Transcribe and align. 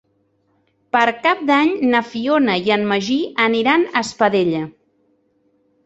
Per 0.97 1.03
Cap 1.25 1.43
d'Any 1.51 1.69
na 1.93 2.03
Fiona 2.15 2.57
i 2.65 2.75
en 2.79 2.89
Magí 2.95 3.21
aniran 3.49 3.89
a 3.93 4.07
Espadella. 4.07 4.67